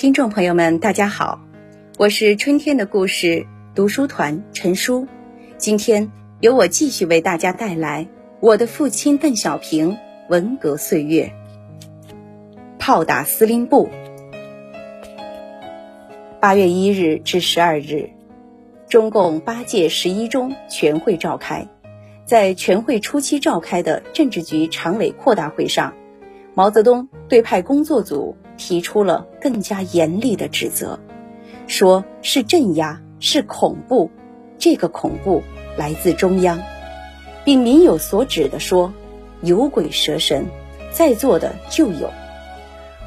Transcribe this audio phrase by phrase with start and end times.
[0.00, 1.42] 听众朋友们，大家好，
[1.98, 5.06] 我是春天的故事读书团陈叔。
[5.58, 8.08] 今天由我继续为大家带来
[8.40, 9.98] 我的父亲邓小平
[10.30, 11.30] 文革岁月。
[12.78, 13.90] 炮打司令部。
[16.40, 18.08] 八月一日至十二日，
[18.88, 21.68] 中共八届十一中全会召开。
[22.24, 25.92] 在全会初期召开的政治局常委扩大会上，
[26.54, 28.34] 毛泽东对派工作组。
[28.60, 31.00] 提出了更加严厉的指责，
[31.66, 34.10] 说是镇压，是恐怖，
[34.58, 35.42] 这个恐怖
[35.78, 36.60] 来自中央，
[37.42, 38.92] 并明有所指的说，
[39.40, 40.44] 有鬼蛇神，
[40.92, 42.10] 在座的就有。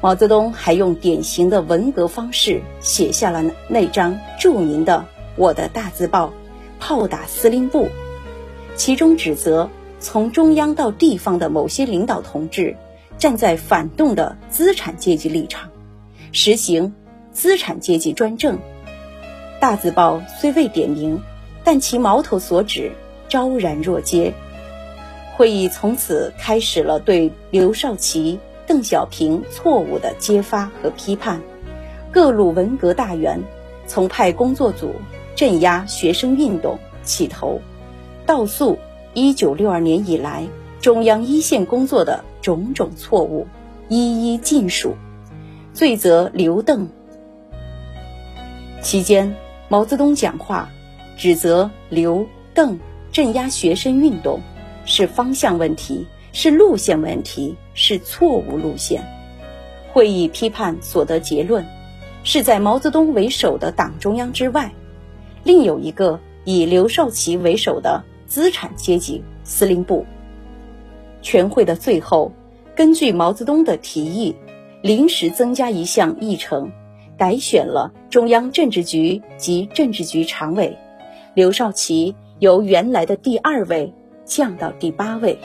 [0.00, 6.26] 毛泽东还用典型的文革方式写下了那张著名的《我的大字报》，
[6.80, 7.88] 炮打司令部，
[8.74, 12.76] 其中指责从中央到地方的某些领导同志。
[13.18, 15.70] 站在反动的资产阶级立场，
[16.32, 16.94] 实行
[17.32, 18.58] 资产阶级专政。
[19.58, 21.20] 大字报虽未点名，
[21.64, 22.92] 但其矛头所指
[23.28, 24.34] 昭然若揭。
[25.34, 31.40] 会议从此开始了对刘少奇、邓小平错误的揭发和批判。
[32.12, 33.42] 各路文革大员
[33.86, 34.94] 从派工作组
[35.34, 37.60] 镇压学生运动起头，
[38.26, 38.78] 到诉
[39.14, 40.46] 一九六二年以来
[40.80, 42.22] 中央一线工作的。
[42.46, 43.44] 种种错误，
[43.88, 44.94] 一一尽数，
[45.72, 46.88] 罪责刘邓。
[48.80, 49.34] 期间，
[49.68, 50.68] 毛泽东讲话，
[51.16, 52.24] 指责刘
[52.54, 52.78] 邓
[53.10, 54.38] 镇压学生运动
[54.84, 59.04] 是方向问题，是路线问题，是错误路线。
[59.92, 61.66] 会议批判所得结论，
[62.22, 64.70] 是在毛泽东为首的党中央之外，
[65.42, 70.06] 另有一个以刘少奇为首的资产阶级司令部。
[71.26, 72.30] 全会的最后，
[72.76, 74.36] 根据毛泽东的提议，
[74.80, 76.70] 临时增加一项议程，
[77.18, 80.78] 改选了中央政治局及政治局常委，
[81.34, 83.92] 刘少奇由原来的第二位
[84.24, 85.36] 降到第八位，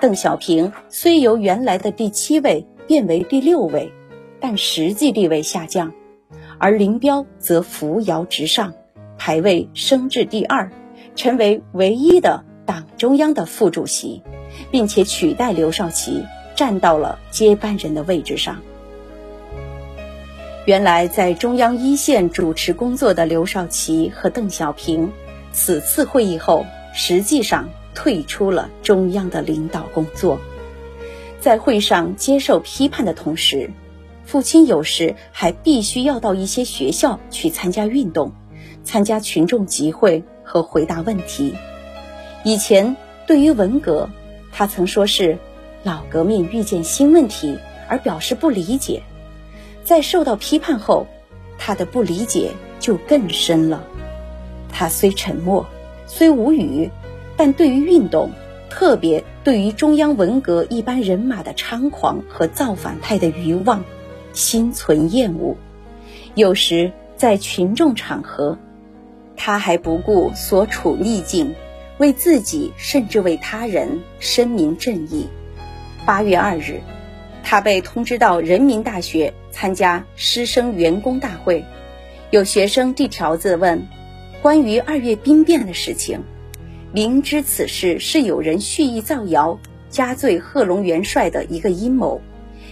[0.00, 3.92] 邓小平虽由原来的第七位变为第六位，
[4.40, 5.92] 但实际地位下降，
[6.58, 8.74] 而林彪则扶摇直上，
[9.16, 10.68] 排位升至第二，
[11.14, 14.20] 成为唯一的党中央的副主席。
[14.70, 16.24] 并且取代刘少奇
[16.54, 18.62] 站到了接班人的位置上。
[20.64, 25.12] 原来在中央一线主持工作的刘少奇和邓小平，
[25.52, 30.40] 此次会议后实际上退出了中央的领导工作。
[31.40, 33.70] 在会上接受批判的同时，
[34.24, 38.32] 父亲有时还必须要到一些学校去参加运动，
[38.82, 41.54] 参加群众集会和回答问题。
[42.42, 42.96] 以前
[43.26, 44.10] 对于文革。
[44.58, 45.36] 他曾说是
[45.82, 47.58] 老革命遇见新问题
[47.90, 49.02] 而表示不理解，
[49.84, 51.06] 在受到批判后，
[51.58, 53.84] 他的不理解就更深了。
[54.72, 55.66] 他虽沉默，
[56.06, 56.90] 虽无语，
[57.36, 58.30] 但对于运动，
[58.70, 63.84] 特别对于中央文革一般人马的猖狂和造反派的愚妄，
[64.32, 65.54] 心存厌恶。
[66.34, 68.56] 有时在群众场合，
[69.36, 71.54] 他还不顾所处逆境。
[71.98, 75.28] 为自己，甚至为他人声明正义。
[76.04, 76.80] 八月二日，
[77.42, 81.64] 他被通知到人民大学参加师生员工大会，
[82.30, 83.86] 有学生递条子问
[84.42, 86.22] 关于二月兵变的事情。
[86.92, 89.58] 明知此事是有人蓄意造谣，
[89.88, 92.20] 加罪贺龙元帅的一个阴谋，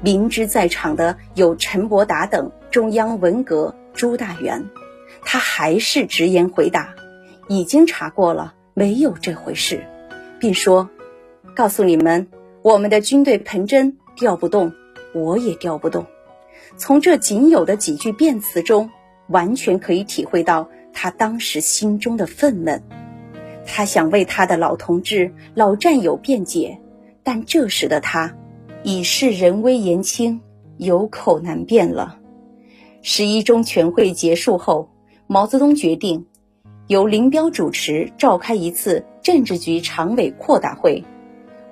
[0.00, 4.68] 明知在场的有陈伯达等中央文革朱大元，
[5.22, 6.94] 他还是直言回答：
[7.48, 8.54] 已经查过了。
[8.78, 9.86] 没有这回事，
[10.38, 10.90] 并说
[11.56, 12.26] ：“告诉你们，
[12.60, 14.74] 我们的军队彭真调不动，
[15.14, 16.04] 我也调不动。”
[16.76, 18.90] 从这仅有的几句辩词中，
[19.28, 22.82] 完全可以体会到他当时心中的愤懑。
[23.64, 26.78] 他想为他的老同志、老战友辩解，
[27.22, 28.36] 但这时的他
[28.82, 30.42] 已是人微言轻，
[30.76, 32.18] 有口难辩了。
[33.00, 34.90] 十一中全会结束后，
[35.26, 36.26] 毛泽东决定。
[36.88, 41.02] 由林彪主持召开一次政治局常委扩大会，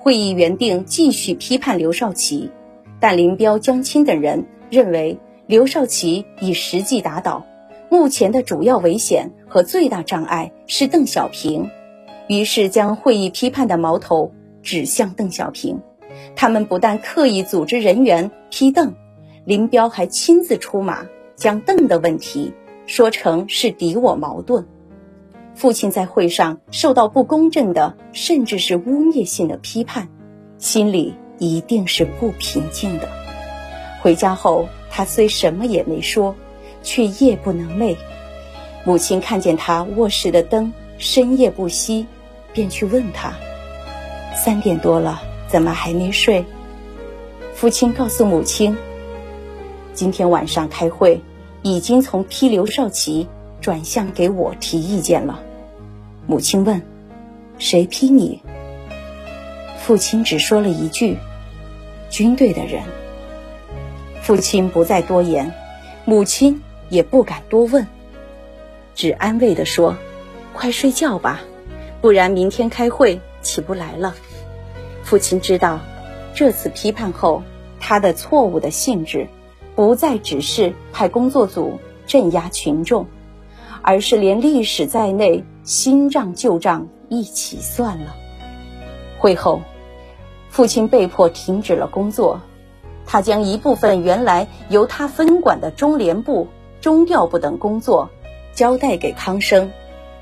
[0.00, 2.50] 会议原定继续批判刘少奇，
[2.98, 5.16] 但林彪、江青等人认为
[5.46, 7.46] 刘少奇已实际打倒，
[7.88, 11.70] 目前的主要危险和最大障碍是邓小平，
[12.26, 14.32] 于是将会议批判的矛头
[14.62, 15.80] 指向邓小平。
[16.34, 18.92] 他们不但刻意组织人员批邓，
[19.44, 21.06] 林彪还亲自出马，
[21.36, 22.52] 将邓的问题
[22.86, 24.66] 说成是敌我矛盾。
[25.54, 30.08] 父亲在会上受到不公正的，甚至是污蔑性的批判，
[30.58, 33.08] 心里一定是不平静的。
[34.02, 36.34] 回家后，他虽什么也没说，
[36.82, 37.96] 却夜不能寐。
[38.84, 42.04] 母亲看见他卧室的灯深夜不熄，
[42.52, 43.32] 便去问他
[44.36, 46.44] ：“三点多了，怎么还没睡？”
[47.54, 48.76] 父亲告诉母亲
[49.94, 51.22] ：“今天晚上开会，
[51.62, 53.28] 已经从批刘少奇
[53.64, 55.40] 转向给我提意见了。”
[56.28, 56.82] 母亲问
[57.58, 58.42] ：“谁批你？”
[59.80, 61.16] 父亲只说了一句
[62.10, 62.82] ：“军队的人。”
[64.20, 65.50] 父亲不再多言，
[66.04, 67.86] 母亲也不敢多问，
[68.94, 69.96] 只安慰地说
[70.52, 71.40] ：“快睡觉吧，
[72.02, 74.14] 不然明天开会起不来了。”
[75.02, 75.80] 父亲知道，
[76.34, 77.42] 这次批判后，
[77.80, 79.26] 他的错误的性质，
[79.74, 83.06] 不再只是派工作组镇压群众，
[83.86, 88.16] 而是连历史在内，新账旧账一起算了。
[89.18, 89.60] 会后，
[90.48, 92.40] 父亲被迫停止了工作。
[93.04, 96.48] 他将一部分原来由他分管的中联部、
[96.80, 98.08] 中调部等工作
[98.54, 99.70] 交代给康生，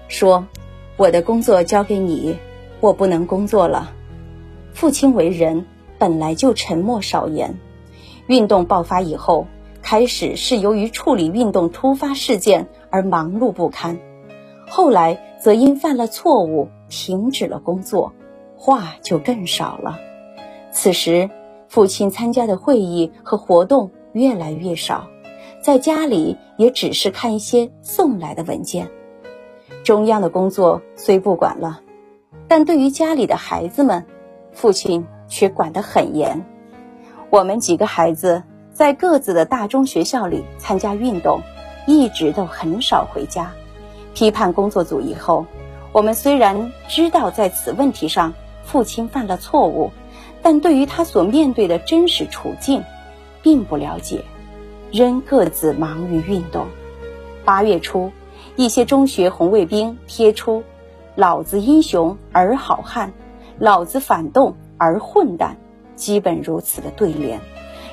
[0.09, 0.45] 说
[0.99, 2.37] ：“我的工作交给你，
[2.81, 3.93] 我不能工作了。”
[4.75, 5.65] 父亲为人
[5.99, 7.61] 本来就沉默少言，
[8.27, 9.47] 运动爆发以后，
[9.81, 13.99] 开始是由于处理运动突发事件而忙碌不堪，
[14.69, 18.13] 后来则因犯了错误停止了工作，
[18.57, 19.99] 话就更少了。
[20.71, 21.29] 此时。
[21.69, 25.09] 父亲参加的会议和活动越来越少，
[25.63, 28.91] 在家里也只是看一些送来的文件。
[29.83, 31.81] 中央的工作虽不管了，
[32.47, 34.05] 但对于家里的孩子们，
[34.53, 36.45] 父亲却管得很严。
[37.31, 41.41] 我们几个孩子在各自的大中学校里参加运动，
[41.87, 43.53] 一直都很少回家。
[44.15, 45.47] 批判工作组以后，
[45.93, 48.35] 我们虽然知道在此问题上
[48.65, 49.91] 父亲犯了错误。
[50.45, 52.83] 但对于他所面对的真实处境，
[53.43, 54.25] 并不了解，
[54.91, 56.67] 仍各自忙于运动。
[57.45, 58.11] 八月初，
[58.57, 60.65] 一些中学红卫兵贴出
[61.15, 63.13] “老子英雄儿好汉，
[63.61, 65.57] 老子反动儿混蛋”，
[65.95, 67.41] 基本如此的对联，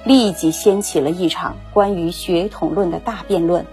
[0.04, 3.64] 立即掀起了一场关于血统论的大辩论。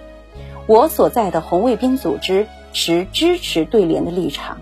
[0.67, 4.59] 我所在的红卫兵组织持支持对联的立场，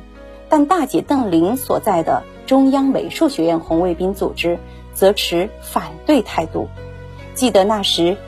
[0.49, 2.23] 但大姐邓玲所在的。
[2.47, 4.59] 中央美术学院红卫兵组织
[4.93, 6.69] 则持反对态度。
[7.35, 8.19] 记得那时，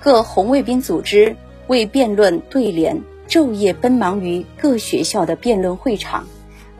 [0.00, 1.36] 各红卫兵组织
[1.68, 6.24] 为辩论对联，昼夜奔忙于各学校的辩论会场。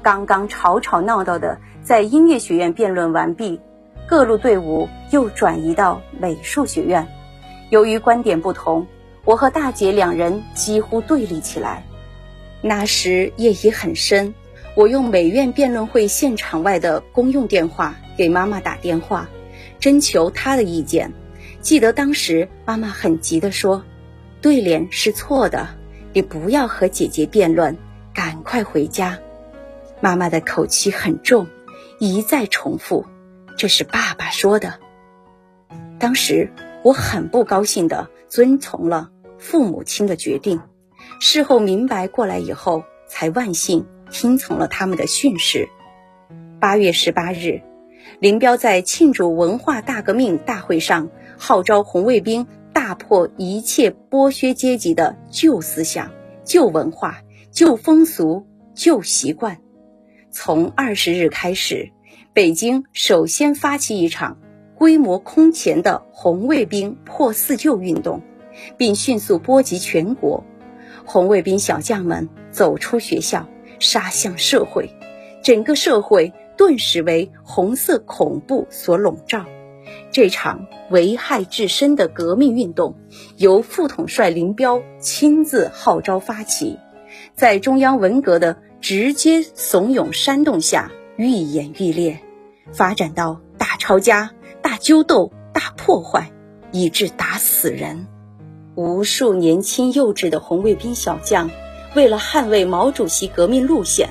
[0.02, 3.60] 刚刚吵吵闹闹的在音乐学院辩论完毕，
[4.08, 7.06] 各路队伍又转移到美术学院。
[7.70, 8.88] 由于观点不同，
[9.24, 11.86] 我和大姐两人几乎对立起来。
[12.60, 14.34] 那时夜已很深。
[14.74, 19.28] 我用美院辩论会现场外的公用电话给妈妈打电话，
[19.78, 21.12] 征求她的意见。
[21.60, 23.84] 记得当时妈妈很急地说
[24.40, 25.68] ：“对联是错的，
[26.14, 27.76] 你不要和姐姐辩论，
[28.14, 29.18] 赶快回家。”
[30.00, 31.46] 妈妈的口气很重，
[31.98, 33.04] 一再重复
[33.58, 34.80] ：“这是爸爸说的。”
[36.00, 36.50] 当时
[36.82, 40.62] 我很不高兴的遵从了父母亲的决定。
[41.20, 43.86] 事后明白过来以后，才万幸。
[44.10, 45.68] 听从了他们的训示。
[46.58, 47.62] 八月十八日，
[48.20, 56.10] 林彪在庆祝文化大革命大会上号召红卫兵大破一切剥削阶级的旧思想、
[56.44, 59.58] 旧文化、旧风俗、旧习惯。
[60.30, 61.90] 从二十日开始，
[62.34, 64.38] 北京首先发起一场
[64.82, 68.20] 规模空前的红卫兵破四旧运动，
[68.76, 70.42] 并迅速波及全国。
[71.04, 73.46] 红卫兵小将们走出学校。
[73.78, 74.90] 杀向社会，
[75.44, 79.44] 整个社会顿时为红色恐怖所笼罩。
[80.10, 82.96] 这场危害至深的革命运动，
[83.36, 86.80] 由副统帅林彪亲自号召发起，
[87.36, 92.18] 在中央文革的直接怂恿煽动下，愈演愈烈，
[92.72, 94.30] 发展到大抄家、
[94.72, 96.32] 大揪斗、大破坏，
[96.70, 98.06] 以致打死人。
[98.74, 101.50] 无数年轻幼稚的红卫兵小将。
[101.94, 104.08] 为了捍卫毛主席革命路线，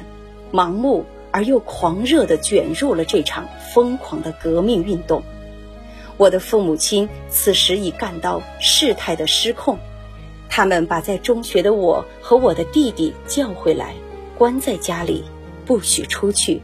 [0.53, 5.23] 盲目而又狂热地卷入了这场疯狂的革命运动。
[6.17, 9.79] 我的父母亲此时已感到事态的失控，
[10.47, 13.95] 他们把在中学的我和我的弟弟叫回来，
[14.37, 15.23] 关在家里，
[15.65, 16.61] 不许出去，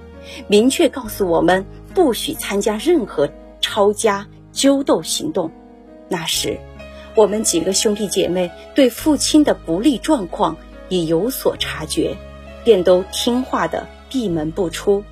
[0.47, 3.27] 明确告诉我们不许参加任何
[3.67, 5.51] 抄家揪斗行动。
[6.07, 6.57] 那时，
[7.15, 10.55] 我们几个兄弟姐妹对父亲的不利状况。
[10.89, 12.15] 已有所察觉，
[12.63, 15.03] 便都听话的闭门不出，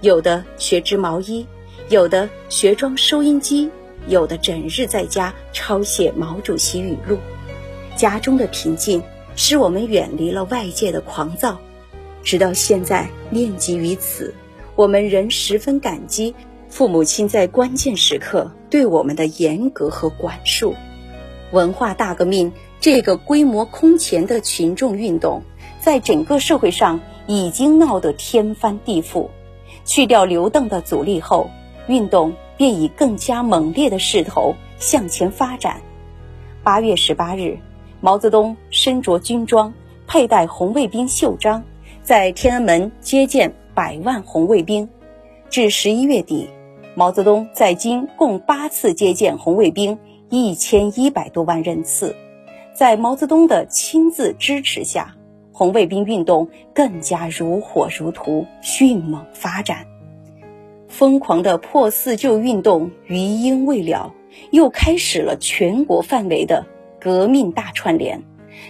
[0.00, 1.46] 有的学织毛衣，
[1.88, 3.70] 有的学装收音机，
[4.08, 7.16] 有的整日在家抄写毛主席语录。
[7.94, 9.00] 家中的平静
[9.36, 11.60] 使我们远离了外界的狂躁。
[12.24, 14.34] 直到现在，念及于此，
[14.74, 16.34] 我们仍十分感激
[16.70, 20.74] 父母亲在关键时刻对我们的严格和管束。
[21.50, 25.42] 文化大革命这个规模空前的群众运动，
[25.80, 29.28] 在整个社会上已经闹得天翻地覆。
[29.84, 31.50] 去掉刘邓的阻力后，
[31.88, 35.82] 运动便以更加猛烈的势头向前发展。
[36.62, 37.58] 八月十八日，
[38.00, 39.74] 毛泽东身着军装，
[40.06, 41.64] 佩戴红卫兵袖章，
[42.02, 44.88] 在天安门接见百万红卫兵。
[45.48, 46.48] 至十一月底，
[46.94, 49.98] 毛泽东在京共八次接见红卫兵。
[50.32, 52.14] 一千一百多万人次，
[52.72, 55.16] 在毛泽东的亲自支持下，
[55.50, 59.84] 红卫兵运动更加如火如荼、迅猛发展。
[60.86, 64.14] 疯狂的破四旧运动余音未了，
[64.52, 66.64] 又开始了全国范围的
[67.00, 68.22] 革命大串联。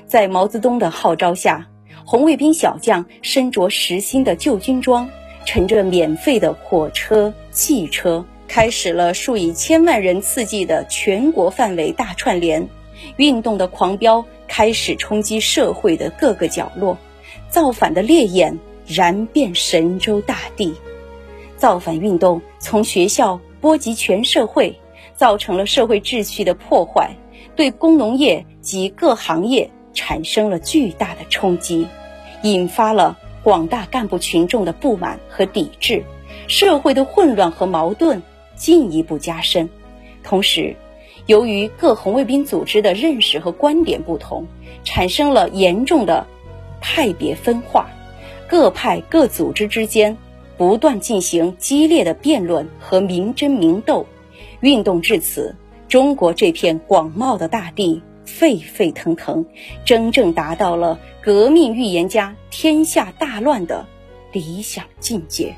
[0.06, 1.68] 在毛泽东的号召下，
[2.06, 5.06] 红卫兵小将身着实心的旧军装，
[5.44, 8.24] 乘着免费的火车、汽车。
[8.48, 12.68] 开始了数以千万人次计的全国范围大串联
[13.16, 16.98] 运动的狂飙，开始冲击社会的各个角落，
[17.48, 20.74] 造反的烈焰燃遍神州大地，
[21.56, 24.76] 造反运动从学校波及全社会，
[25.14, 27.08] 造成了社会秩序的破坏，
[27.54, 31.86] 对工农业及各行业产生了巨大的冲击，
[32.42, 36.04] 引发了广大干部群众的不满和抵制，
[36.48, 38.22] 社会的混乱和矛盾。
[38.56, 39.70] 进一步加深，
[40.22, 40.76] 同时，
[41.24, 44.46] 由于各红卫兵组织的认识和观点不同，
[44.84, 46.26] 产生了严重的
[46.78, 47.88] 派别分化，
[48.46, 50.14] 各派各组织之间
[50.58, 54.04] 不断进行激烈的辩论和明争明斗。
[54.60, 55.56] 运动至此，
[55.88, 58.02] 中国这片广袤的大地
[58.38, 59.44] 沸沸腾腾，
[59.84, 63.86] 真正达到了革命预言家天下大乱的
[64.32, 65.56] 理想境界。